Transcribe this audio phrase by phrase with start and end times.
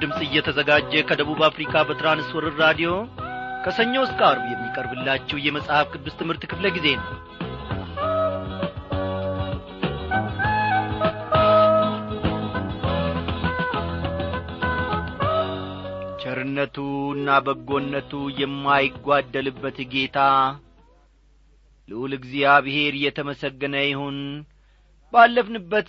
[0.00, 2.90] ድምፅ እየተዘጋጀ ከደቡብ አፍሪካ በትራንስወርር ራዲዮ
[3.64, 7.08] ከሰኞ እስከ አርብ የሚቀርብላችሁ የመጽሐፍ ቅዱስ ትምህርት ክፍለ ጊዜ ነው።
[16.22, 20.18] ቸርነቱና በጎነቱ የማይጓደልበት ጌታ
[21.88, 24.18] ልዑል እግዚአብሔር እየተመሰገነ ይሁን።
[25.12, 25.88] ባለፍንበት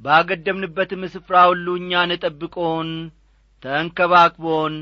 [0.00, 2.88] ባገደምንበትም ስፍራ ሁሉ እኛን ጠብቆን
[3.62, 4.74] ተንከባክቦን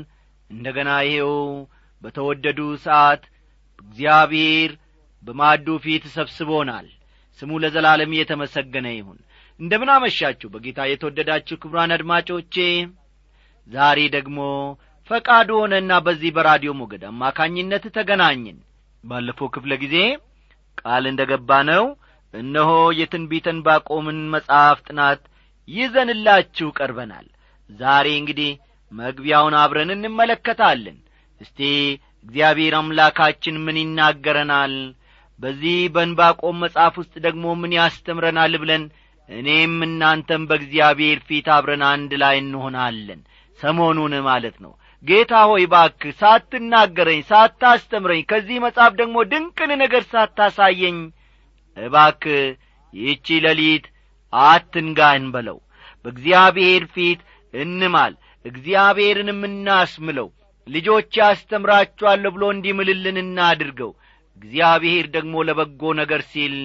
[0.49, 1.35] እንደ ገና ይሄው
[2.01, 3.23] በተወደዱ ሰዓት
[3.79, 4.71] እግዚአብሔር
[5.23, 6.87] በማዱ ፊት ሰብስቦናል።
[7.39, 9.19] ስሙ ለዘላለም የተመሰገነ ይሁን።
[9.59, 12.55] እንደምን አመሻችሁ በጌታ የተወደዳችሁ ክብሯን አድማጮቼ።
[13.69, 14.37] ዛሬ ደግሞ
[15.09, 18.57] ፈቃዱ ሆነና በዚህ በራዲዮ ሞገድ አማካኝነት ተገናኝን
[19.03, 19.95] ባለፈው ክፍለ ጊዜ
[20.77, 21.85] ቃል እንደ ገባ ነው
[22.33, 22.69] እነሆ
[22.99, 25.21] የትንቢተን ባቆምን መጽሐፍ ጥናት
[25.67, 27.27] ይዘንላችሁ ቀርበናል።
[27.69, 28.51] ዛሬ እንግዲህ
[28.91, 30.97] መግቢያውን አብረን እንመለከታለን።
[31.41, 31.59] እስቲ
[32.25, 34.73] እግዚአብሔር አምላካችን ምን ይናገረናል?
[35.39, 38.83] በዚህ በንባቆም መጽሐፍ ውስጥ ደግሞ ምን ያስተምረናል ብለን
[39.29, 43.21] እኔም እናንተም በእግዚአብሔር ፊት አብረን አንድ ላይ እንሆናለን።
[43.59, 44.71] ሰሞኑን ማለት ነው።
[45.03, 50.97] ጌታ ሆይ ባክ ሳትናገረኝ ሳታስተምረኝ ከዚህ መጽሐፍ ደግሞ ድንቅን ነገር ሳታሳየኝ
[51.77, 52.23] እባክ
[52.93, 53.85] ይህቺ ሌሊት
[54.33, 55.57] አትንጋህን በለው።
[56.05, 57.21] በእግዚአብሔር ፊት
[57.53, 58.13] እንማል
[58.45, 60.27] እግዚአብሔርንም እናስምለው።
[60.67, 63.91] ልጆች ያስተምራችኋለሁ ብሎ እንዲምልልን እናድርገው።
[64.37, 66.55] እግዚአብሔር ደግሞ ለበጎ ነገር ሲል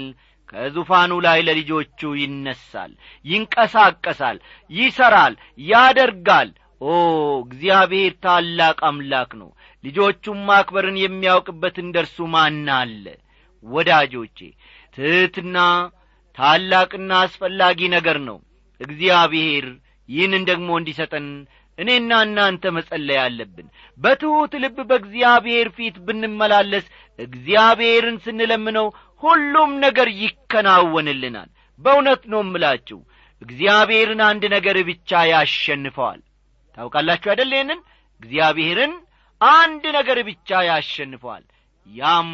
[0.52, 2.92] ከዙፋኑ ላይ ለልጆቹ ይነሳል
[3.24, 4.36] ይንቀሳቀሳል
[4.70, 5.34] ይሠራል
[5.66, 6.92] ያደርጋል። ኦ
[7.44, 9.50] እግዚአብሔር ታላቅ አምላክ ነው።
[9.84, 13.04] ልጆቹም ማክበርን የሚያውቅበት እንደ እርሱ ማን አለ?
[13.64, 14.38] ወዳጆቼ
[14.97, 15.56] ትሕትና
[16.37, 18.38] ታላቅና አስፈላጊ ነገር ነው።
[18.81, 19.66] እግዚአብሔር
[20.08, 21.26] ይህንን ደግሞ እንዲሰጠን
[21.78, 23.66] እኔና እናንተ መጸለይ አለብን።
[23.98, 26.87] በትሑት ልብ በእግዚአብሔር ፊት ብንመላለስ
[27.19, 28.87] እግዚአብሔርን ስንለምነው
[29.22, 31.50] ሁሉም ነገር ይከናወንልናል።
[31.81, 32.98] በእውነት ነው እምላችሁ
[33.42, 36.20] እግዚአብሔርን አንድ ነገር ብቻ ያሸንፈዋል።
[36.78, 37.81] ታውቃላችሁ ይህንን?
[38.20, 38.94] እግዚአብሔርን
[39.41, 41.44] አንድ ነገር ብቻ ያሸንፈዋል።
[41.87, 42.31] ያም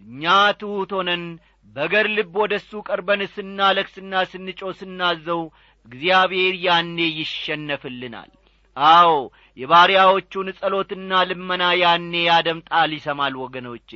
[0.00, 0.22] እኛ
[0.60, 1.24] ትሑት ሆነን
[1.66, 5.42] በገር ልብ ወደ እሱ ቀርበን ስናለክስና ስንጮ ስናዘው
[5.86, 8.30] እግዚአብሔር ያኔ ይሸነፍልናል
[8.76, 9.10] አዎ
[9.58, 13.90] የባሪያዎቹን ጸሎትና ልመና ያኔ ያደምጣል ይሰማል ወገኖቼ።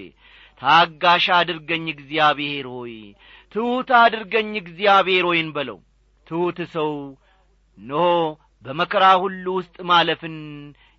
[0.60, 2.94] ታጋሽ አድርገኝ እግዚአብሔር ሆይ
[3.54, 5.78] ትሑት አድርገኝ እግዚአብሔር ሆይን በለው
[6.26, 6.90] ትሑት ሰው
[7.78, 7.92] ኖ
[8.64, 10.36] በመከራ ሁሉ ውስጥ ማለፍን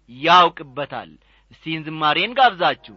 [0.10, 1.12] ያውቅበታል።
[1.52, 2.96] እስቲን ዝማሬን ጋብዛችሁ።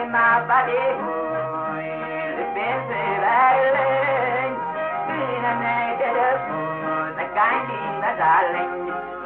[0.00, 0.78] in my body.
[2.38, 4.54] It's been surviving,
[5.10, 6.38] been a naked,
[7.18, 9.17] the kind of darling.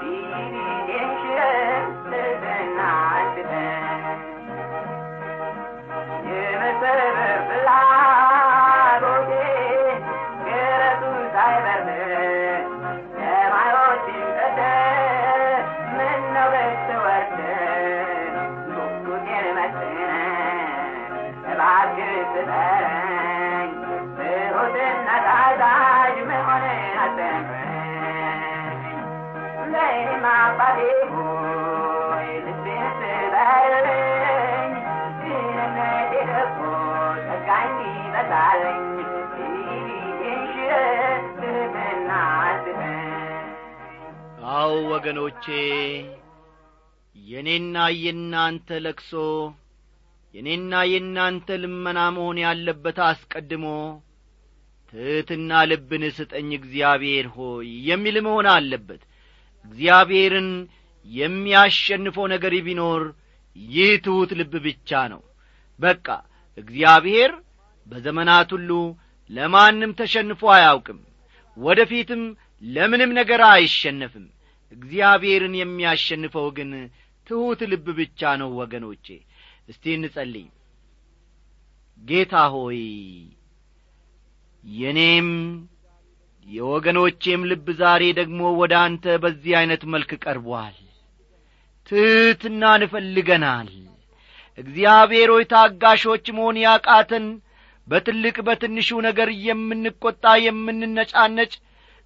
[45.02, 45.44] ወገኖቼ
[47.16, 49.12] የእኔና የእናንተ ለቅሶ
[50.34, 53.64] የእኔና የእናንተ ልመና መሆን ያለበት አስቀድሞ
[54.92, 59.02] ትሕትና ልብን ስጠኝ እግዚአብሔር ሆይ የሚል መሆን አለበት።
[59.64, 60.50] እግዚአብሔርን
[61.06, 63.02] የሚያሸንፈው ነገር ቢኖር
[63.56, 65.22] ይህ ትሑት ልብ ብቻ ነው።
[65.80, 66.06] በቃ
[66.58, 67.32] እግዚአብሔር
[67.86, 68.70] በዘመናት ሁሉ
[69.30, 71.00] ለማንም ተሸንፎ አያውቅም
[71.56, 72.22] ወደ ፊትም
[72.62, 74.28] ለምንም ነገር አይሸነፍም
[74.72, 76.70] እግዚአብሔርን የሚያሸንፈው ግን
[77.26, 79.06] ትሑት ልብ ብቻ ነው ወገኖቼ።
[79.68, 80.46] እስቲ እንጸልይ።
[81.98, 82.80] ጌታ ሆይ
[84.64, 85.28] የኔም
[86.46, 90.76] የወገኖቼም ልብ ዛሬ ደግሞ ወደ አንተ በዚህ ዐይነት መልክ ቀርቧል።
[91.86, 93.70] ትሕትና እንፈልገናል
[94.58, 97.26] እግዚአብሔር ሆይ ታጋሾች መሆን ያቃተን
[97.86, 101.52] በትልቅ በትንሹ ነገር የምንቈጣ የምንነጫነጭ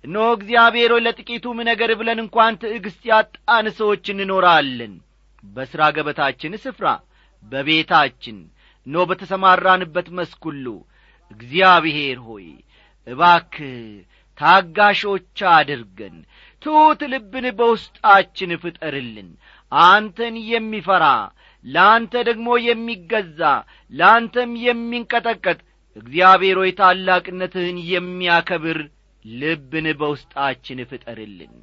[0.04, 4.92] እነሆ እግዚአብሔር ሆይ ለጥቂቱም ነገር ብለን እንኳን ትዕግሥት ያጣን ሰዎች እንኖራለን።
[5.44, 6.86] በሥራ ገበታችን ስፍራ
[7.42, 8.38] በቤታችን
[8.86, 10.44] እነሆ በተሰማራንበት መስክ
[11.30, 12.46] እግዚአብሔር ሆይ
[13.06, 13.74] እባክህ
[14.38, 16.16] ታጋሾች አድርገን
[16.62, 19.28] ትሑት ልብን በውስጣችን ፍጠርልን።
[19.72, 21.04] አንተን የሚፈራ
[21.64, 23.40] ለአንተ ደግሞ የሚገዛ
[23.92, 25.58] ለአንተም የሚንቀጠቀጥ
[25.96, 28.78] እግዚአብሔር ሆይ ታላቅነትህን የሚያከብር
[29.34, 31.54] ልብን በውስጣችን ፍጠርልን።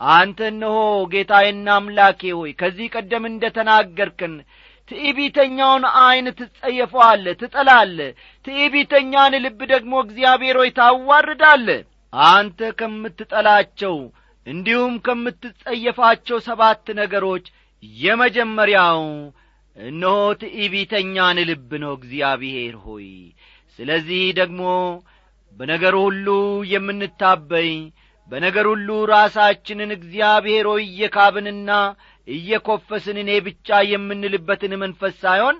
[0.00, 0.76] አንተ እነሆ
[1.12, 4.34] ጌታዬና አምላኬ ሆይ ከዚህ ቀደም እንደ ተናገርከን
[4.90, 7.98] ትዕቢተኛውን ዐይን ትጸየፈዋለ ትጠላለ
[8.44, 11.68] ትዕቢተኛን ልብ ደግሞ እግዚአብሔር ሆይ ታዋርዳለ
[12.12, 13.96] አንተ ከምትጠላቸው
[14.46, 17.44] እንዲሁም ከምትጸየፋቸው ሰባት ነገሮች
[18.02, 19.00] የመጀመሪያው
[19.76, 23.08] እነሆ ትዕቢተኛን ልብ ነው። እግዚአብሔር ሆይ
[23.78, 24.62] ስለዚህ ደግሞ
[25.58, 26.26] በነገር ሁሉ
[26.72, 27.70] የምንታበይ
[28.30, 31.70] በነገር ሁሉ ራሳችንን እግዚአብሔር ሆይ እየካብንና
[32.28, 35.56] እየኰፈስን እኔ ብቻ የምንልበትን መንፈስ ሳይሆን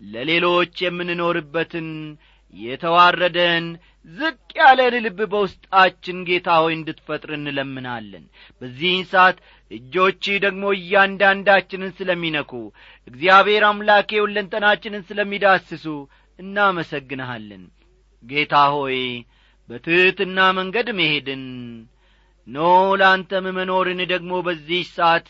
[0.00, 1.88] ለሌሎች የምንኖርበትን
[2.54, 3.64] የተዋረደን
[4.10, 8.24] ዝቅ ያለን ልብ በውስጣችን ጌታ ሆይ እንድትፈጥር እንለምናለን።
[8.60, 9.38] በዚህን ሰዓት
[9.70, 12.52] እጆች ደግሞ እያንዳንዳችንን ስለሚነኩ
[13.08, 15.84] እግዚአብሔር አምላኬ ሁለንተናችንን ስለሚዳስሱ
[16.38, 17.64] እናመሰግንሃለን።
[18.24, 18.98] ጌታ ሆይ
[19.68, 21.44] በትሕትና መንገድ መሄድን።
[22.46, 22.58] ኖ
[23.00, 25.26] ለአንተም መኖርን ደግሞ በዚህ ሰዓት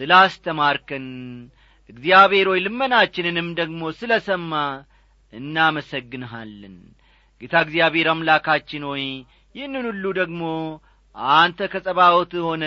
[0.00, 1.06] ስላስተማርከን።
[1.90, 4.52] እግዚአብሔር ሆይ ልመናችንንም ደግሞ ስለ ሰማ
[5.32, 6.76] እናመሰግንሃለን።
[7.40, 9.04] ጌታ እግዚአብሔር አምላካችን ሆይ
[9.54, 10.42] ይህንን ሁሉ ደግሞ
[11.34, 12.64] አንተ ከጸባዖት ሆነ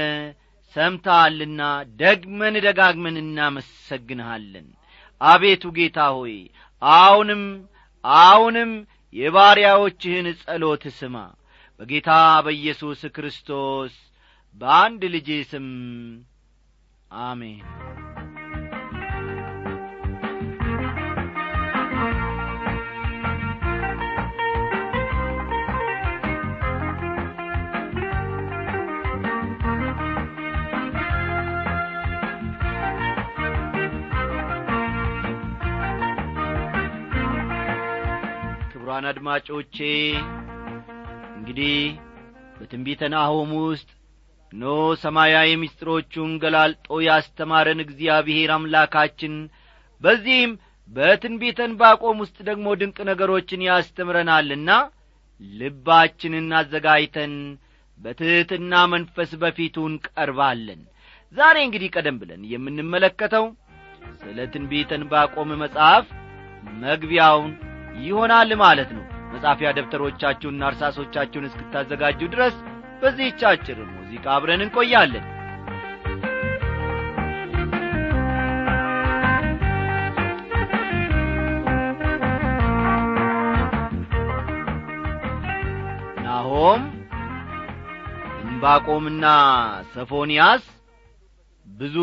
[0.75, 1.61] ሰምተሃልና
[2.01, 4.67] ደግመን ደጋግመን እናመሰግንሃለን።
[5.21, 6.35] አቤቱ ጌታ ሆይ
[6.81, 7.43] አሁንም
[8.23, 8.71] አሁንም
[9.15, 11.17] የባሪያዎችህን ጸሎት ስማ።
[11.79, 12.09] በጌታ
[12.45, 13.93] በኢየሱስ ክርስቶስ
[14.55, 15.67] በአንድ ልጅ ስም
[17.21, 17.63] አሜን
[38.85, 39.77] ክቡራን አድማጮቼ
[41.37, 41.77] እንግዲህ
[42.57, 43.87] በትንቢተ ናሆም ውስጥ
[44.53, 44.73] ኖ
[45.03, 49.33] ሰማያዊ ምስጢሮቹን ገላልጦ ያስተማረን እግዚአብሔር አምላካችን
[50.01, 50.53] በዚህም
[50.89, 54.69] በትንቢተ ዕንባቆም ውስጥ ደግሞ ድንቅ ነገሮችን ያስተምረናልና
[55.41, 57.35] ልባችንን አዘጋጅተን
[57.99, 60.81] በትሕትና መንፈስ በፊቱ እንቀርባለን።
[61.33, 63.47] ዛሬ እንግዲህ ቀደም ብለን የምንመለከተው
[64.21, 66.05] ስለ ትንቢተ ዕንባቆም መጽሐፍ
[66.81, 67.53] መግቢያውን
[67.99, 72.55] ይሆናል ማለት ነው። መጻፊያ ደብተሮቻችሁንና እርሳሶቻችሁን እስክታዘጋጁ ድረስ
[73.01, 75.25] በዚህች አጭር ሙዚቃ አብረን እንቆያለን።
[86.25, 86.81] ናሆም
[88.43, 89.25] ዕንባቆምና
[89.93, 90.63] ሰፎንያስ
[91.67, 91.95] ብዙ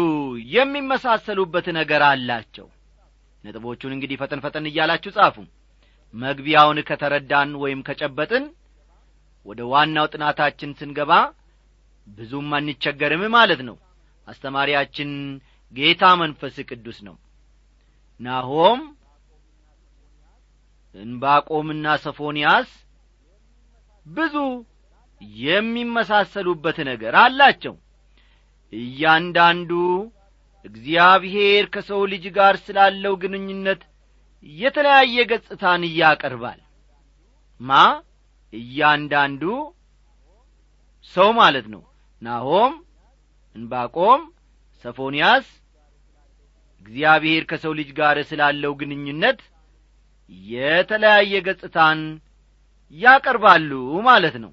[0.55, 2.67] የሚመሳሰሉበት ነገር አላቸው።
[3.45, 5.37] ነጥቦቹን እንግዲህ ፈጠን ፈጠን እያላችሁ ጻፉ
[6.15, 8.45] መግቢያውን ከተረዳን ወይም ከጨበጥን
[9.47, 11.13] ወደ ዋናው ጥናታችን ስንገባ
[12.07, 13.77] ብዙም አንቸገርም ማለት ነው።
[14.29, 15.11] አስተማሪያችን
[15.73, 17.17] ጌታ መንፈስ ቅዱስ ነው።
[18.21, 18.81] ናሆም
[20.95, 22.71] እንባቆምና ሰፎንያስ
[24.07, 24.35] ብዙ
[25.41, 27.75] የሚመሳሰሉበት ነገር አላቸው።
[28.73, 29.71] እያንዳንዱ
[30.65, 33.81] እግዚአብሔር ከሰው ልጅ ጋር ስላለው ግንኙነት
[34.47, 36.61] የተለያየ ገጽታን ያቀርባል።
[37.61, 37.81] ማ?
[38.53, 39.43] እያንዳንዱ
[41.15, 41.83] ሰው ማለት ነው።
[42.23, 42.73] ናሆም
[43.57, 44.21] እንባቆም
[44.85, 45.47] ሰፎንያስ
[46.83, 49.41] እግዚአብሔር ከሰው ልጅ ጋር ስላለው ግንኙነት
[50.47, 52.01] የተለያየ ገጽታን
[52.95, 53.71] ያቀርባሉ
[54.09, 54.53] ማለት ነው።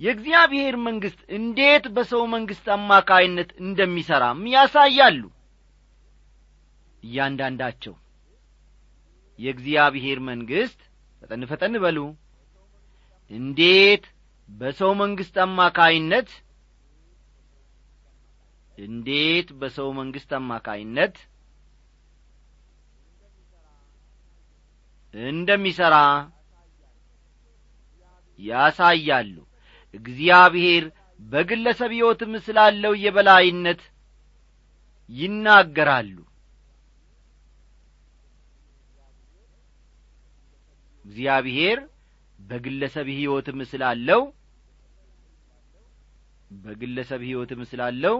[0.00, 5.22] የእግዚአብሔር መንግሥት እንዴት በሰው መንግሥት አማካይነት እንደሚሠራም ያሳያሉ።
[7.02, 7.94] እያንዳንዳቸው
[9.38, 10.80] የእግዚአብሔር መንግሥት
[11.22, 11.98] ፈጠን ፈጠን በሉ።
[13.30, 14.04] እንዴት
[14.48, 16.28] በሰው መንግሥት አማካይነት
[18.78, 21.14] እንዴት በሰው መንግሥት አማካይነት
[25.14, 25.96] እንደሚሠራ
[28.38, 29.34] ያሳያሉ።
[29.94, 30.84] እግዚአብሔር
[31.20, 33.80] በግለሰብ ሕይወትም ስላለው የበላይነት
[35.08, 36.16] ይናገራሉ
[41.08, 41.78] እግዚአብሔር
[42.38, 44.20] በግለሰብ ሕይወትም ስላለው
[46.56, 48.16] በግለሰብ ሕይወትም ስላለው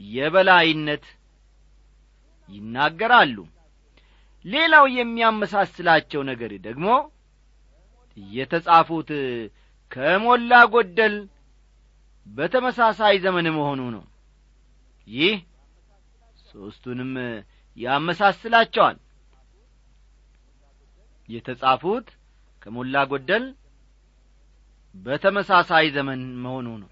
[0.00, 1.04] የበላይነት
[2.48, 3.36] ይናገራሉ።
[4.44, 6.88] ሌላው የሚያመሳስላቸው ነገር ደግሞ
[8.16, 9.10] የተጻፉት
[9.92, 11.16] ከሞላ ጐደል
[12.26, 14.04] በተመሳሳይ ዘመን መሆኑ ነው።
[15.06, 15.34] ይህ
[16.48, 17.12] ሦስቱንም
[17.76, 18.96] ያመሳስላቸዋል
[21.28, 22.08] የተጻፉት
[22.62, 23.44] ከሞላ ጐደል
[24.94, 26.90] በተመሳሳይ ዘመን መሆኑ ነው።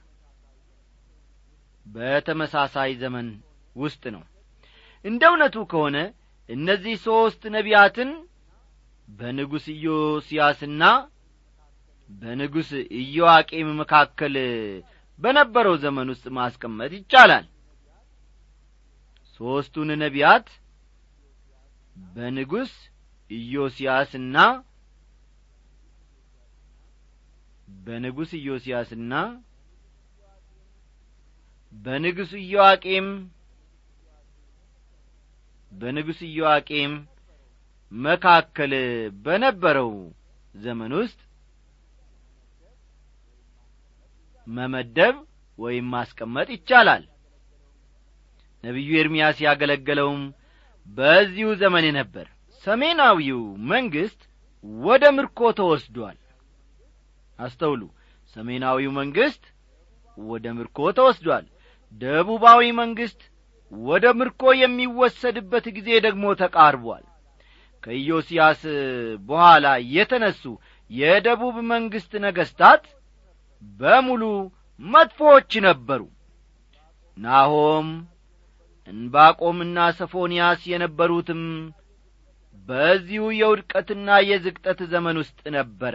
[1.87, 3.27] በተመሳሳይ ዘመን
[3.77, 4.23] ውስጥ ነው።
[5.05, 5.97] እንደ እውነቱ ከሆነ
[6.49, 8.11] እነዚህ ሦስት ነቢያትን
[9.09, 10.83] በንጉሥ ኢዮስያስና
[12.09, 14.35] በንጉሥ ኢዮአቄም መካከል
[15.19, 17.45] በነበረው ዘመን ውስጥ ማስቀመጥ ይቻላል።
[19.41, 20.49] ሦስቱን ነቢያት
[21.97, 22.73] በንጉሥ
[23.31, 24.37] ኢዮስያስና
[27.85, 29.13] በንጉሥ ኢዮስያስና
[31.77, 33.07] በንጉሥ ኢዮአቄም
[35.73, 36.93] በንጉሥ ኢዮአቄም
[37.93, 38.73] መካከል
[39.25, 39.91] በነበረው
[40.55, 41.19] ዘመን ውስጥ
[44.47, 45.17] መመደብ
[45.59, 47.05] ወይም ማስቀመጥ ይቻላል።
[48.65, 50.23] ነቢዩ ኤርምያስ ያገለገለውም
[50.89, 52.27] በዚሁ ዘመን ነበር
[52.65, 53.41] ሰሜናዊው
[53.71, 54.21] መንግሥት
[54.85, 56.19] ወደ ምርኮ ተወስዷል።
[57.39, 57.83] አስተውሉ።
[58.37, 59.45] ሰሜናዊው መንግሥት
[60.19, 61.45] ወደ ምርኮ ተወስዷል።
[62.03, 63.21] ደቡባዊ መንግሥት
[63.73, 67.05] ወደ ምርኮ የሚወሰድበት ጊዜ ደግሞ ተቃርቧል።
[67.83, 68.63] ከኢዮስያስ
[69.29, 70.43] በኋላ የተነሱ
[70.91, 72.85] የደቡብ መንግሥት ነገሥታት
[73.81, 74.23] በሙሉ
[74.81, 76.03] መጥፎዎች ነበሩ።
[77.17, 77.89] ናሆም
[78.89, 81.43] እንባቆምና ሰፎንያስ የነበሩትም
[82.69, 85.95] በዚሁ የውድቀትና የዝቅጠት ዘመን ውስጥ ነበረ።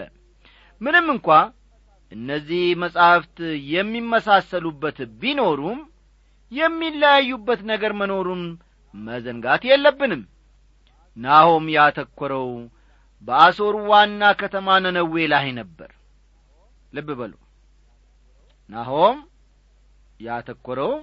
[0.82, 1.28] ምንም እንኳ
[2.12, 3.38] እነዚህ መጻሕፍት
[3.74, 5.80] የሚመሳሰሉበት ቢኖሩም
[6.52, 8.44] የሚለያዩበት ነገር መኖሩን
[8.96, 10.22] መዘንጋት የለብንም።
[11.18, 12.48] ናሆም ያተኰረው
[13.28, 15.90] በአሶር ዋና ከተማ ነነዌ ላይ ነበር።
[16.94, 17.34] ልብ በሉ።
[18.70, 19.18] ናሆም
[20.20, 20.94] ያተኰረው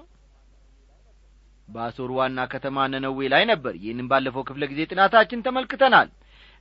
[1.69, 6.09] በአሶር ዋና ከተማ ነነዌ ላይ ነበር። ይህንም ባለፈው ክፍለ ጊዜ ጥናታችን ተመልክተናል።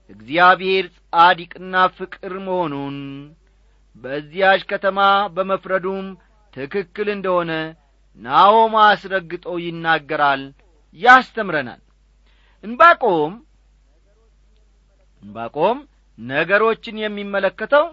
[0.10, 2.98] እግዚአብሔር ጻዲቅና ፍቅር መሆኑን
[3.96, 5.00] በዚያች ከተማ
[5.36, 6.08] በመፍረዱም
[6.54, 7.52] ትክክል እንደሆነ
[8.20, 10.44] ናሆም አስረግጦ ይናገራል
[11.00, 11.82] ያስተምረናል።
[12.64, 13.34] እንባቆም
[15.24, 15.78] እንባቆም
[16.18, 17.86] ነገሮችን የሚመለከተው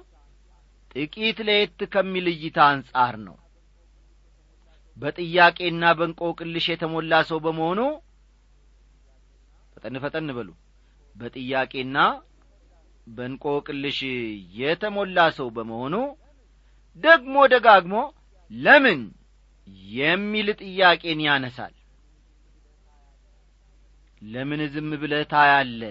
[0.95, 3.37] ጥቂት ለየት ከሚል እይታ አንጻር ነው
[4.97, 7.81] በጥያቄና በእንቆቅልሽ የተሞላ ሰው በመሆኑ
[9.75, 10.49] ፈጠን ፈጠን በሉ።
[11.17, 11.97] በጥያቄና
[13.07, 13.99] በእንቆቅልሽ
[14.59, 15.95] የተሞላ ሰው በመሆኑ
[17.05, 17.95] ደግሞ ደጋግሞ
[18.51, 19.01] ለምን
[19.97, 21.75] የሚል ጥያቄን ያነሳል።
[24.23, 25.83] ለምን ዝም ብለህ ታያለ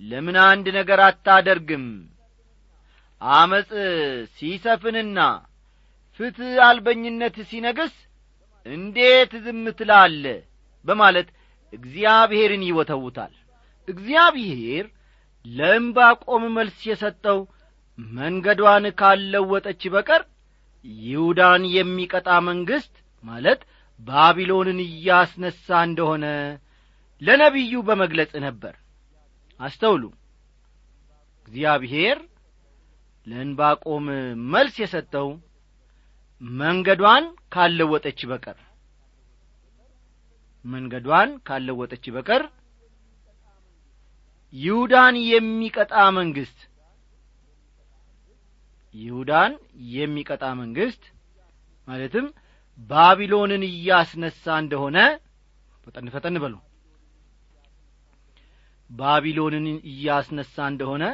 [0.00, 1.84] ለምን አንድ ነገር አታደርግም?
[3.20, 3.70] አመፅ
[4.36, 5.18] ሲሰፍንና
[6.20, 7.94] ፍትሕ አልበኝነት ሲነግስ
[8.66, 10.24] እንዴት ዝም ትላለ
[10.84, 11.28] በማለት
[11.72, 13.32] እግዚአብሔርን ይወተውታል።
[13.88, 14.84] እግዚአብሔር
[15.44, 17.40] ለእምባቆም መልስ የሰጠው
[17.98, 20.22] መንገዷን ካለወጠች በቀር
[21.04, 22.94] ይሁዳን የሚቀጣ መንግሥት
[23.24, 23.60] ማለት
[24.00, 26.24] ባቢሎንን እያስነሣ እንደሆነ
[27.22, 28.74] ለነቢዩ በመግለጽ ነበር።
[29.60, 30.02] አስተውሉ።
[31.48, 32.18] እግዚአብሔር
[33.26, 34.06] ለእንባቆም
[34.52, 35.28] መልስ የሰጠው
[36.40, 38.58] መንገዷን ካለወጠች በቀር።
[40.64, 42.42] መንገዷን ካለወጠች በቀር
[44.54, 46.58] ይሁዳን የሚቀጣ መንግስት
[48.94, 49.52] ይሁዳን
[49.94, 51.02] የሚቀጣ መንግስት
[51.88, 52.26] ማለትም
[52.90, 54.98] ባቢሎንን እያስነሣ እንደሆነ
[55.86, 56.54] ፈጠን ፈጠን በሉ።
[58.90, 61.04] ባቢሎንን እያስነሣ እንደሆነ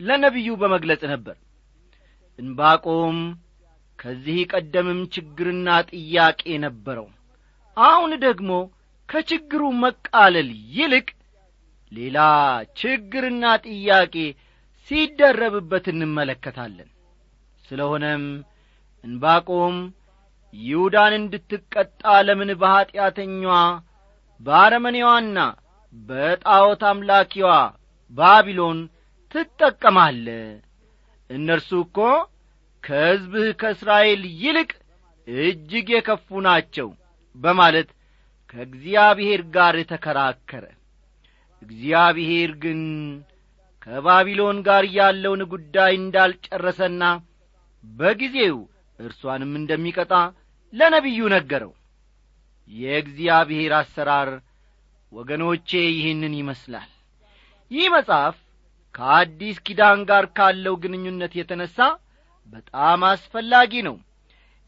[0.00, 1.36] ለነቢዩ በመግለጽ ነበር
[2.38, 3.18] እንባቆም
[3.98, 7.08] ከዚህ ቀደምም ችግርና ጥያቄ ነበረው።
[7.76, 8.50] አሁን ደግሞ
[9.08, 11.08] ከችግሩ መቃለል ይልቅ
[11.92, 12.18] ሌላ
[12.80, 14.14] ችግርና ጥያቄ
[14.88, 16.88] ሲደረብበት እንመለከታለን።
[17.64, 18.24] ስለሆነም
[19.04, 19.76] እንባቆም
[20.54, 23.56] ይሁዳን እንድትቀጣ ለምን በኀጢአተኛዋ
[24.40, 25.38] በአረመኔዋና
[25.94, 27.50] በጣዖት አምላኪዋ
[28.12, 28.78] ባቢሎን
[29.34, 30.26] ትጠቀማለ
[31.30, 31.98] እነርሱ እኮ
[32.84, 34.70] ከሕዝብህ ከእስራኤል ይልቅ
[35.28, 36.88] እጅግ የከፉ ናቸው
[37.36, 37.88] በማለት
[38.50, 40.64] ከእግዚአብሔር ጋር ተከራከረ።
[41.62, 42.80] እግዚአብሔር ግን
[43.82, 47.02] ከባቢሎን ጋር ያለውን ጉዳይ እንዳልጨረሰና
[47.84, 48.56] በጊዜው
[48.98, 50.12] እርሷንም እንደሚቀጣ
[50.72, 51.72] ለነቢዩ ነገረው።
[52.70, 54.30] የእግዚአብሔር አሰራር
[55.12, 56.90] ወገኖቼ ይህንን ይመስላል።
[57.70, 58.36] ይህ መጽሐፍ
[58.94, 61.76] ከአዲስ ኪዳን ጋር ካለው ግንኙነት የተነሣ
[62.52, 63.96] በጣም አስፈላጊ ነው።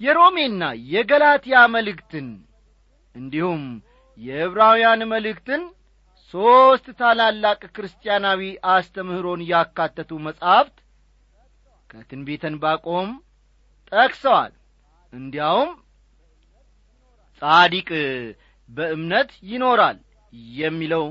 [0.01, 0.63] የሮሜና
[0.93, 2.29] የገላትያ መልእክትን
[3.15, 3.63] እንዲሁም
[4.19, 5.63] የዕብራውያን መልእክትን
[6.35, 8.41] ሦስት ታላላቅ ክርስቲያናዊ
[8.73, 10.77] አስተምህሮን ያካተቱ መጻሕፍት
[11.91, 13.09] ከትንቢተ ዕንባቆም
[13.93, 14.53] ጠቅሰዋል።
[15.13, 15.71] እንዲያውም
[17.43, 17.89] ጻዲቅ
[18.69, 19.99] በእምነት ይኖራል
[20.59, 21.05] የሚለው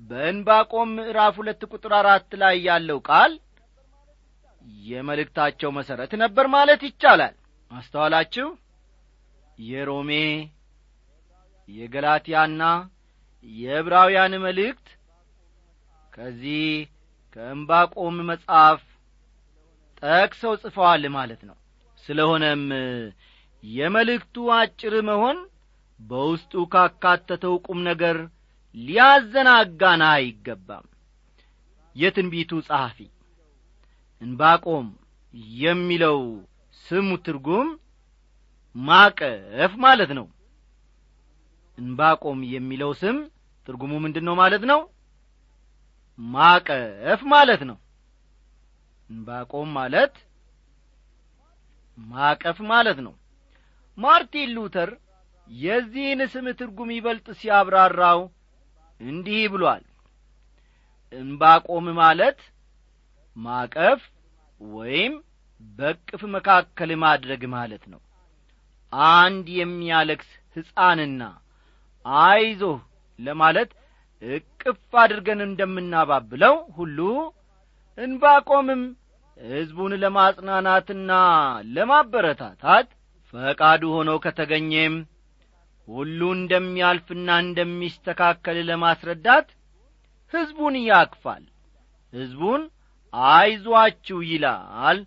[0.00, 3.32] በእንባቆም ምዕራፍ ሁለት ቁጥር አራት ላይ ያለው ቃል
[4.84, 7.34] የመልእክታቸው መሠረት ነበር ማለት ይቻላል።
[7.70, 8.46] አስተዋላችሁ?
[9.58, 10.10] የሮሜ
[11.68, 12.62] የገላትያና
[13.44, 14.86] የዕብራውያን መልእክት
[16.12, 16.64] ከዚህ
[17.36, 18.80] ከእምባቆም መጽሐፍ
[20.02, 21.56] ጠቅሰው ጽፈዋል ማለት ነው።
[22.04, 22.64] ስለሆነም
[23.64, 25.38] የመልእክቱ አጭር መሆን
[26.00, 28.16] በውስጡ ካካተተው ቁም ነገር
[28.74, 30.86] ሊያዘናጋን አይገባም።
[31.96, 32.98] የትንቢቱ ጸሐፊ
[34.22, 34.86] እንባቆም
[35.60, 36.18] የሚለው
[36.84, 37.68] ስሙ ትርጉም
[38.76, 40.26] ማቀፍ ማለት ነው።
[41.78, 43.16] እንባቆም የሚለው ስም
[43.68, 44.80] ትርጉሙ ምንድን ነው ማለት ነው?
[46.18, 47.78] ማቀፍ ማለት ነው።
[49.10, 50.14] እንባቆም ማለት
[51.98, 53.14] ማቀፍ ማለት ነው።
[53.98, 54.90] ማርቲን ሉተር
[55.48, 58.20] የዚህን ስም ትርጉም ይበልጥ ሲያብራራው
[59.00, 59.84] እንዲህ ብሏል።
[61.12, 62.38] እንባቆም ማለት
[63.36, 64.00] ማቀፍ
[64.60, 65.12] ወይም
[65.78, 68.00] በቅፍ መካከል ማድረግ ማለት ነው።
[69.12, 71.22] አንድ የሚያለክስ ሕፃንና
[72.06, 72.78] አይዞህ
[73.18, 73.70] ለማለት
[74.22, 76.98] እቅፍ አድርገን እንደምናባብለው ሁሉ
[77.98, 78.82] እንባቆምም
[79.40, 81.12] ሕዝቡን ለማጽናናትና
[81.76, 82.88] ለማበረታታት
[83.34, 84.94] ፈቃዱ ሆኖ ከተገኘም
[85.90, 89.48] ሁሉ እንደሚያልፍና እንደሚስተካከል ለማስረዳት
[90.34, 91.44] ሕዝቡን ያቅፋል።
[92.12, 92.62] ሕዝቡን
[93.32, 94.98] አይዟችሁ ይላል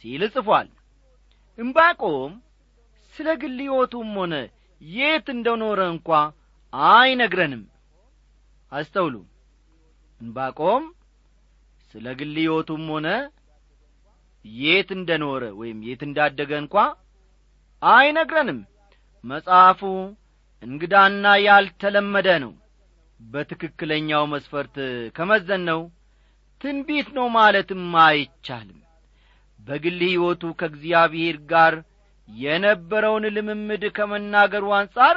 [0.00, 0.68] ሲል ጽፏል።
[1.58, 2.32] እምባቆም
[3.14, 3.58] ስለ ግል
[4.16, 4.34] ሆነ
[4.80, 6.08] የት እንደኖረ እንኳ
[6.72, 7.64] አይነግረንም።
[8.72, 9.14] አስተውሉ።
[10.20, 10.84] እንባቆም
[11.94, 13.08] ስለ ግል ሕይወቱም ሆነ
[14.44, 16.74] የት እንደ ኖረ ወይም የት እንዳደገ እንኳ
[17.82, 18.60] አይነግረንም።
[19.24, 19.80] መጽሐፉ
[20.62, 22.52] እንግዳና ያልተለመደ ነው።
[23.20, 24.76] በትክክለኛው መስፈርት
[25.16, 25.80] ከመዘን ነው።
[26.60, 28.78] ትንቢት ነው ማለትም አይቻልም።
[29.58, 31.74] በግል ሕይወቱ ከእግዚአብሔር ጋር
[32.28, 35.16] የነበረውን ልምምድ ከመናገሩ አንጻር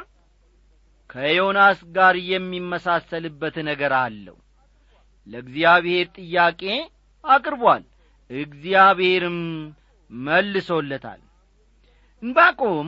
[1.09, 4.37] ከዮናስ ጋር የሚመሳሰልበት ነገር አለው።
[5.27, 6.61] ለእግዚአብሔር ጥያቄ
[7.23, 7.83] አቅርቧል።
[8.29, 9.39] እግዚአብሔርም
[10.09, 11.21] መልሶለታል።
[12.23, 12.87] እንባቆም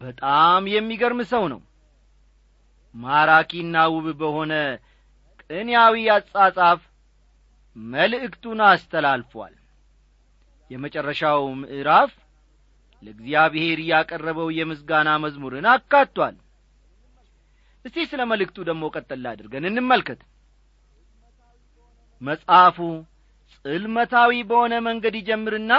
[0.00, 1.60] በጣም የሚገርም ሰው ነው
[2.94, 4.52] ማራኪና ውብ በሆነ
[5.42, 6.80] ቅንያዊ አጻጻፍ
[7.76, 9.54] መልእክቱን አስተላልፏል።
[10.70, 12.12] የመጨረሻው ምዕራፍ
[13.02, 16.36] ለእግዚአብሔር ያቀረበው የምስጋና መዝሙርን አካቷል።
[17.84, 20.20] እስቲ ስለ መልእክቱ ደግሞ ቀጠላ አድርገን እንመልከት።
[22.22, 22.78] መጽሐፉ
[23.64, 25.72] ጽልመታዊ በሆነ መንገድ ይጀምርና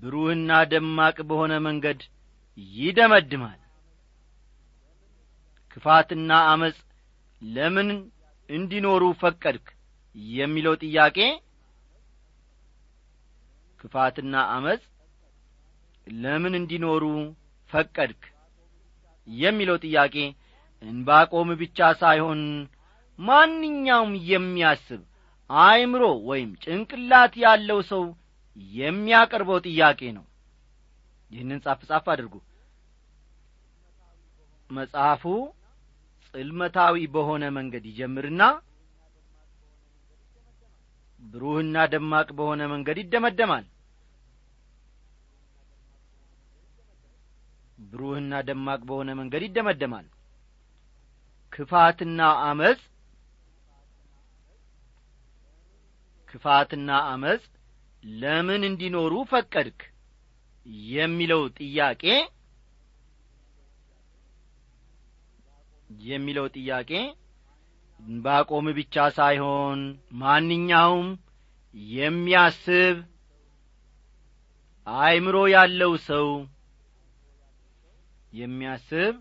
[0.00, 2.00] ብሩህና ደማቅ በሆነ መንገድ
[2.76, 3.59] ይደመድማል
[5.72, 6.76] ክፋትና አመፅ
[7.42, 7.88] ለምን
[8.48, 9.66] እንዲኖሩ ፈቀድክ?
[10.34, 11.18] የሚለው ጥያቄ
[13.80, 14.82] ክፋትና አመፅ
[16.06, 17.04] ለምን እንዲኖሩ
[17.70, 18.22] ፈቀድክ?
[19.28, 20.14] የሚለው ጥያቄ
[20.82, 22.40] እንባቆም ብቻ ሳይሆን
[23.18, 25.00] ማንኛውም የሚያስብ
[25.50, 28.02] አእምሮ ወይም ጭንቅላት ያለው ሰው
[28.74, 30.24] የሚያቀርበው ጥያቄ ነው።
[31.30, 32.34] ይህንን ጻፍ ጻፍ አድርጉ።
[34.70, 35.24] መጽሐፉ
[36.34, 38.42] ጽልመታዊ በሆነ መንገድ ይጀምርና
[41.22, 43.64] ብሩህና ደማቅ በሆነ መንገድ ይደመደማል።
[47.90, 50.06] ብሩህና ደማቅ በሆነ መንገድ ይደመደማል።
[51.52, 52.80] ክፋትና አመፅ
[56.28, 57.42] ክፋትና አመፅ
[58.04, 59.80] ለምን እንዲኖሩ ፈቀድክ?
[60.90, 62.04] የሚለው ጥያቄ
[65.90, 66.90] የሚለው ጥያቄ
[68.20, 69.80] ባቆም ብቻ ሳይሆን
[70.20, 71.08] ማንኛውም
[71.94, 72.96] የሚያስብ
[74.86, 76.28] አእምሮ ያለው ሰው
[78.32, 79.14] የሚያስብ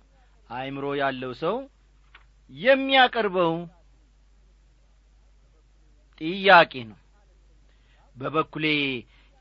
[0.49, 1.58] አእምሮ ያለው ሰው
[2.51, 3.53] የሚያቀርበው
[6.21, 6.97] ጥያቄ ነው።
[8.15, 8.65] በበኩሌ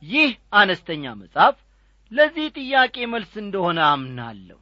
[0.02, 1.56] ይህ አነስተኛ መጽሐፍ
[2.12, 4.58] ለዚህ ጥያቄ መልስ እንደሆነ አምናለሁ።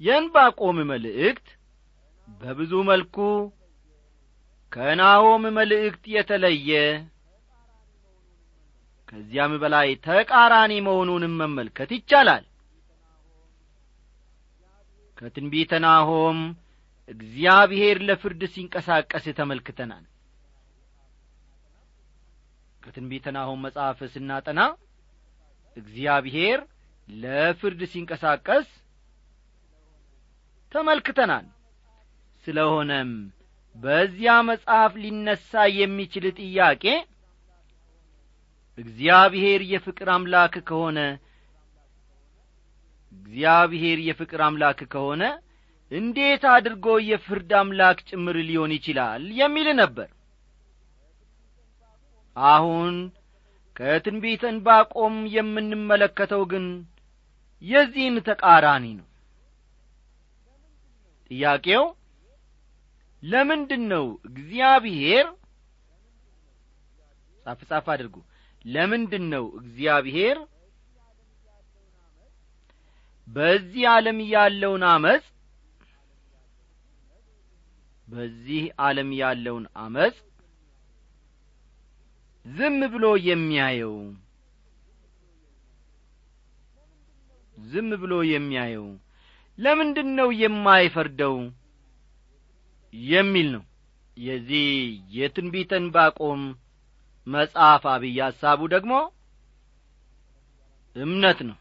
[0.00, 1.46] የእንባቆም መልእክት
[2.28, 3.16] በብዙ መልኩ
[4.72, 6.70] ከናሆም መልእክት የተለየ
[9.08, 12.44] ከዚያም በላይ ተቃራኒ መሆኑንም መመልከት ይቻላል።
[15.18, 16.38] ከትንቢተ ናሆም
[17.08, 20.04] እግዚአብሔር ለፍርድ ሲንቀሳቀስ ተመልክተናል።
[22.82, 24.60] ከትንቢተ ናሆም መጽሐፍ ስናጠና
[25.76, 26.58] እግዚአብሔር
[27.08, 28.68] ለፍርድ ሲንቀሳቀስ
[30.72, 31.46] ተመልክተናል
[32.46, 33.10] ስለሆነም
[33.74, 36.84] በዚያ መጽሐፍ ሊነሣ የሚችል ጥያቄ
[38.78, 40.98] እግዚአብሔር የፍቅር አምላክ ከሆነ
[43.12, 45.22] እግዚአብሔር የፍቅር አምላክ ከሆነ
[45.92, 50.08] እንዴት አድርጎ የፍርድ አምላክ ጭምር ሊሆን ይችላል የሚል ነበር።
[52.36, 52.94] አሁን
[53.76, 56.66] ከትንቢተ ዕንባቆም የምንመለከተው ግን
[57.62, 59.06] የዚህን ተቃራኒ ነው።
[61.30, 61.84] ጥያቄው
[63.22, 65.26] ለምንድን ነው እግዚአብሔር
[67.46, 68.16] ጻፍ ጻፍ አድርጉ።
[68.64, 70.38] ለምንድን ነው እግዚአብሔር
[73.28, 75.24] በዚህ ዓለም ያለውን አመፅ
[78.08, 80.16] በዚህ ዓለም ያለውን አመፅ
[82.46, 83.94] ዝም ብሎ የሚያየው?
[87.56, 88.86] ዝም ብሎ የሚያየው?
[89.58, 91.34] ለምንድን ነው የማይፈርደው
[93.08, 93.64] የሚል ነው።
[94.16, 94.68] የዚህ
[95.16, 96.42] የትንቢተ ዕንባቆም
[97.26, 98.92] መጽሐፍ አብይ ሐሳቡ ደግሞ
[100.96, 101.56] እምነት ነው።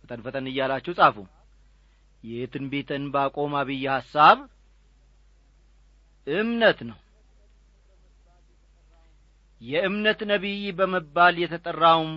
[0.00, 1.16] ፈጠን ፈጠን እያላችሁ ጻፉ።
[2.24, 4.38] የትንቢተ ዕንባቆም አብይ ሐሳብ
[6.26, 6.98] እምነት ነው።
[9.60, 12.12] የእምነት ነቢይ በመባል የተጠራውም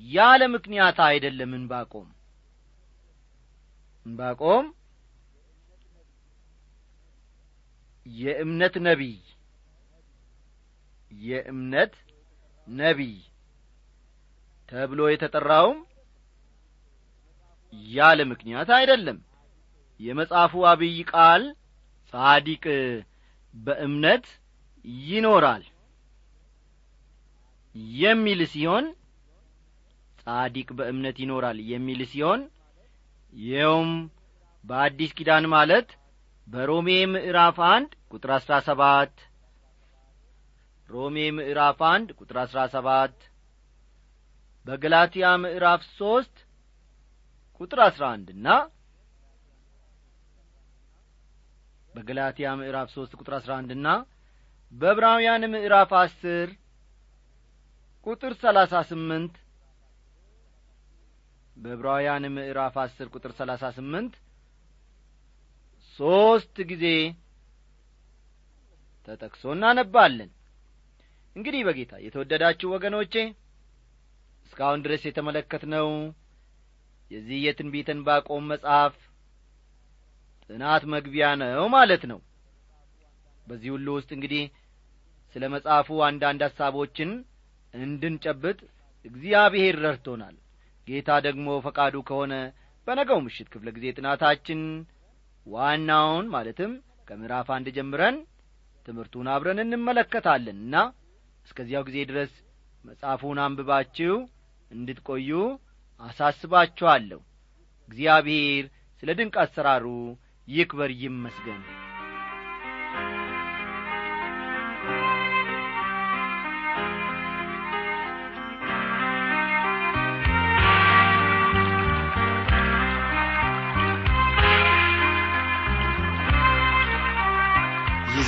[0.00, 2.06] ያለ ምክንያት አይደለም እንባቆም
[4.06, 4.66] እንባቆም
[8.16, 9.16] የእምነት ነቢይ
[11.12, 11.94] የእምነት
[12.68, 13.16] ነቢይ
[14.68, 15.78] ተብሎ የተጠራውም
[17.90, 19.18] ያለ ምክንያት አይደለም።
[20.00, 21.42] የመጽሐፉ አብይ ቃል
[22.14, 22.64] ጻዲቅ
[23.54, 24.26] በእምነት
[25.08, 25.64] ይኖራል
[28.00, 28.86] የሚል ሲሆን
[30.22, 32.40] ጻዲቅ በእምነት ይኖራል የሚል ሲሆን
[33.32, 33.90] ይኸውም
[34.64, 35.88] በአዲስ ኪዳን ማለት
[36.50, 39.12] በሮሜ ምዕራፍ አንድ ቁጥር አሥራ ሰባት።
[40.90, 43.16] ሮሜ ምዕራፍ አንድ ቁጥር አሥራ ሰባት።
[44.66, 46.34] በገላትያ ምዕራፍ ሦስት
[47.60, 48.48] ቁጥር አሥራ አንድና
[51.94, 53.86] በገላትያ ምዕራፍ ሦስት ቁጥር አሥራ አንድና
[54.72, 56.48] በዕብራውያን ምዕራፍ አስር
[58.06, 59.34] ቁጥር ሰላሳ ስምንት።
[61.56, 64.14] በዕብራውያን ምዕራፍ አስር ቁጥር ሰላሳ ስምንት
[66.00, 66.84] ሦስት ጊዜ
[69.08, 70.30] ተጠቅሶ እናነባለን።
[71.36, 73.14] እንግዲህ በጌታ የተወደዳችሁ ወገኖቼ
[74.46, 75.88] እስካሁን ድረስ የተመለከትነው
[77.10, 78.94] የዚህ የትንቢተ ዕንባቆም መጽሐፍ
[80.50, 82.20] ጥናት መግቢያ ነው ማለት ነው።
[83.46, 84.42] በዚህ ሁሉ ውስጥ እንግዲህ
[85.34, 87.10] ስለ መጽሐፉ አንዳንድ ሐሳቦችን
[87.74, 88.58] እንድንጨብጥ
[89.04, 90.36] እግዚአብሔር ረድቶናል።
[90.86, 92.34] ጌታ ደግሞ ፈቃዱ ከሆነ
[92.86, 94.60] በነገው ምሽት ክፍለ ጊዜ ጥናታችን
[95.46, 96.72] ዋናውን ማለትም
[97.08, 98.16] ከምዕራፍ አንድ ጀምረን
[98.86, 100.74] ትምህርቱን አብረን እንመለከታለንና
[101.46, 102.32] እስከዚያው ጊዜ ድረስ
[102.84, 104.14] መጽሐፉን አንብባችሁ
[104.70, 105.30] እንድትቆዩ
[106.00, 107.20] አሳስባችኋለሁ።
[107.88, 108.64] እግዚአብሔር
[109.02, 109.86] ስለ ድንቅ አሰራሩ
[110.48, 111.62] ይክበር ይመስገን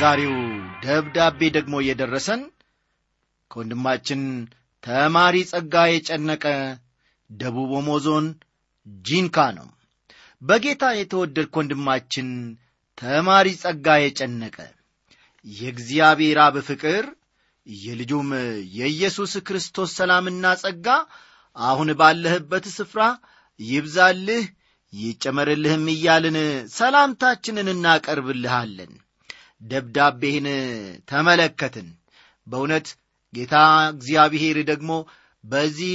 [0.03, 0.33] የዛሬው
[0.85, 2.41] ደብዳቤ ደግሞ የደረሰን
[3.51, 4.23] ከወንድማችን
[4.83, 6.45] ተማሪ ጸጋ የጨነቀ
[7.31, 8.27] ደቡብ ኦሞ ዞን
[9.05, 9.69] ጂንካ ነው።
[10.43, 12.31] በጌታ የተወደድክ ወንድማችን
[12.99, 14.57] ተማሪ ጸጋ የጨነቀ
[15.45, 17.07] የእግዚአብሔር አብ ፍቅር
[17.67, 18.33] የልጁም
[18.79, 20.89] የኢየሱስ ክርስቶስ ሰላምና ጸጋ
[21.57, 23.05] አሁን ባለህበት ስፍራ
[23.61, 24.45] ይብዛልህ
[24.93, 26.41] ይጨመርልህም እያልን
[26.77, 28.93] ሰላምታችንን እናቀርብልሃለን
[29.63, 30.47] ደብዳቤህን
[31.11, 31.89] ተመለከትን።
[32.47, 32.89] በእውነት
[33.35, 33.55] ጌታ
[33.93, 34.91] እግዚአብሔር ደግሞ
[35.45, 35.95] በዚህ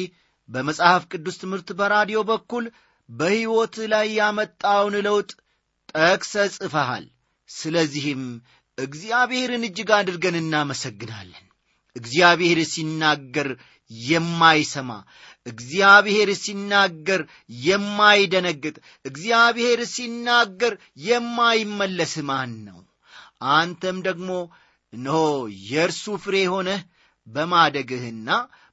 [0.49, 2.65] በመጽሐፍ ቅዱስ ትምህርት በራዲዮ በኩል
[3.09, 5.29] በሕይወት ላይ ያመጣውን ለውጥ
[5.93, 7.05] ጠቅሰ ጽፈሃል።
[7.49, 8.23] ስለዚህም
[8.77, 11.45] እግዚአብሔርን እጅግ አድርገን እናመሰግናለን።
[11.95, 13.47] እግዚአብሔር ሲናገር
[13.91, 14.91] የማይሰማ
[15.45, 17.21] እግዚአብሔር ሲናገር
[17.67, 18.75] የማይደነግጥ
[19.05, 20.73] እግዚአብሔር ሲናገር
[21.07, 22.79] የማይመለስ ማን ነው
[23.41, 24.29] አንተም ደግሞ
[24.93, 25.19] እነሆ
[25.69, 26.81] የእርሱ ፍሬ ሆነህ
[27.27, 28.29] በማደግህና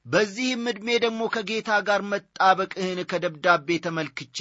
[0.07, 4.39] በዚህም ዕድሜ ደግሞ ከጌታ ጋር መጣበቅህን ከደብዳቤ ተመልክቼ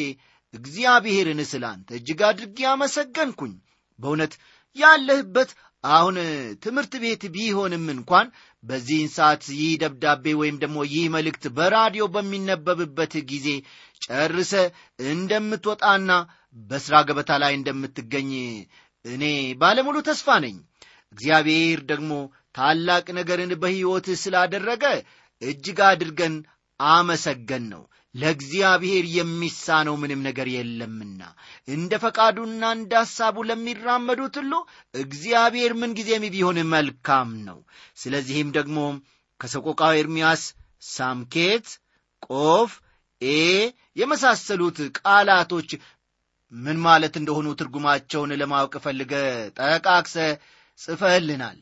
[0.53, 3.53] እግዚአብሔርን ስለ አንተ እጅግ አድርጌ አመሰገንኩኝ።
[3.99, 4.33] በእውነት
[4.75, 5.49] ያለህበት
[5.83, 6.17] አሁን
[6.63, 8.27] ትምህርት ቤት ቢሆንም እንኳን
[8.63, 13.47] በዚህን ሰዓት ይህ ደብዳቤ ወይም ደግሞ ይህ መልእክት በራዲዮ በሚነበብበት ጊዜ
[14.01, 14.53] ጨርሰ
[15.13, 16.11] እንደምትወጣና
[16.69, 18.31] በሥራ ገበታ ላይ እንደምትገኝ
[19.05, 19.23] እኔ
[19.61, 20.57] ባለሙሉ ተስፋ ነኝ።
[21.13, 22.11] እግዚአብሔር ደግሞ
[22.55, 24.83] ታላቅ ነገርን በሕይወት ስላደረገ
[25.41, 26.35] እጅግ አድርገን
[26.79, 27.83] አመሰገን ነው።
[28.15, 31.21] ለእግዚአብሔር የሚሳነው ምንም ነገር የለምና
[31.67, 34.53] እንደ ፈቃዱና እንደ ሐሳቡ ለሚራመዱት ሁሉ
[34.95, 37.59] እግዚአብሔር ምንጊዜም ቢሆን መልካም ነው።
[37.97, 38.77] ስለዚህም ደግሞ
[39.39, 40.43] ከሰቆቃው ኤርምያስ
[40.89, 41.67] ሳምኬት
[42.29, 42.71] ቆፍ
[43.21, 43.39] ኤ
[43.95, 45.71] የመሳሰሉት ቃላቶች
[46.53, 49.13] ምን ማለት እንደሆኑ ትርጉማቸውን ለማወቅ ፈልገህ
[49.59, 50.15] ጠቃቅሰህ
[50.79, 51.59] ጽፈህልናል።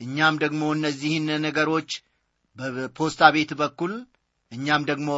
[0.00, 1.90] እኛም ደግሞ እነዚህን ነገሮች
[2.56, 3.92] በፖስታ ቤት በኩል
[4.52, 5.10] እኛም ደግሞ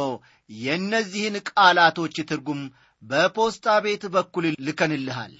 [0.49, 2.61] የእነዚህን ቃላቶች ትርጉም
[3.03, 5.33] በፖስታ ቤት በኩል ልከንልሃል።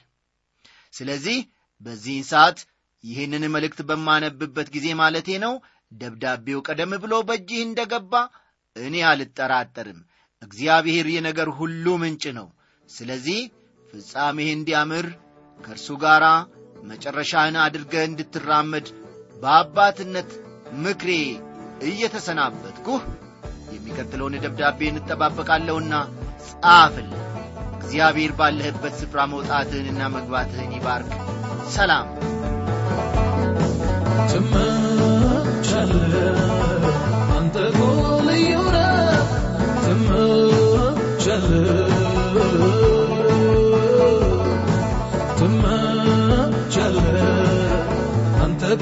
[0.94, 1.38] ስለዚህ
[1.82, 2.60] በዚህን ሰዓት
[3.04, 5.54] ይህንን መልእክት በማነብበት ጊዜ ማለቴ ነው።
[5.92, 8.14] ደብዳቤው ቀደም ብሎ በእጅህ እንደገባ
[8.76, 10.00] እኔ አልጠራጠርም።
[10.42, 12.48] እግዚአብሔር የነገር ሁሉ ምንጭ ነው።
[12.90, 13.40] ስለዚህ
[13.98, 15.06] ፍጻሜህ እንዲያምር
[15.60, 16.24] ከእርሱ ጋር
[16.84, 18.88] መጨረሻህን አድርገህ እንድትራመድ
[19.42, 20.30] በአባትነት
[20.84, 21.12] ምክሬ
[21.90, 23.04] እየተሰናበትኩህ።
[23.76, 25.94] የሚቀጥለውን ደብዳቤ እንጠባበቃለሁና
[26.50, 27.22] ጻፍልን
[27.78, 31.12] እግዚአብሔር ባለህበት ስፍራ መውጣትህንና መግባትህን ይባርክ።
[31.70, 32.08] ሰላም።
[34.32, 36.14] ትመቻለ
[37.38, 37.82] አንተ እኮ
[38.28, 38.52] ልዩ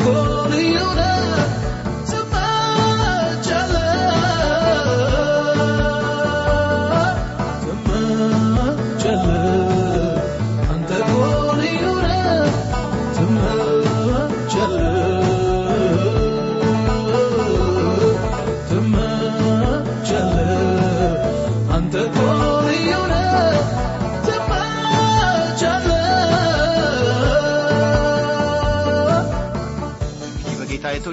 [0.05, 0.21] አንተ እኮ
[0.53, 1.02] ልዩ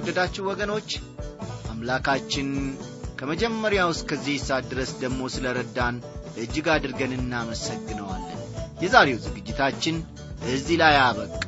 [0.00, 0.90] የተወደዳችሁ ወገኖች
[1.70, 2.46] አምላካችን
[3.18, 5.96] ከመጀመሪያው እስከዚህ ሰዓት ድረስ ደግሞ ስለ ረዳን
[6.42, 8.38] እጅግ አድርገን እናመሰግነዋለን።
[8.82, 9.96] የዛሬው ዝግጅታችን
[10.52, 11.44] እዚህ ላይ አበቃ።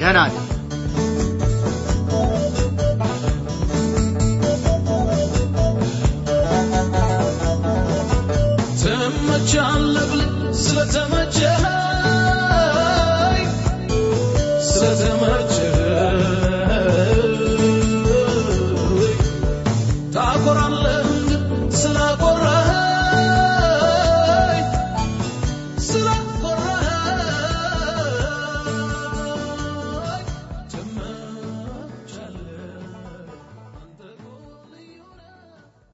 [0.00, 0.18] ደህና
[8.80, 10.28] ትመቻለህ ብለህ